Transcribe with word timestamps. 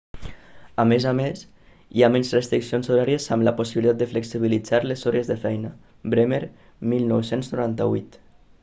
a 0.83 0.85
més 0.91 1.03
a 1.09 1.11
més 1.17 1.43
hi 1.97 2.05
ha 2.05 2.09
menys 2.13 2.31
restriccions 2.37 2.89
horàries 2.95 3.29
amb 3.37 3.47
la 3.49 3.53
possibilitat 3.61 4.01
de 4.01 4.09
flexibilitzar 4.15 4.81
les 4.89 5.07
hores 5.11 5.31
de 5.35 5.39
feina. 5.45 5.73
bremer 6.17 6.43
1998 6.97 8.23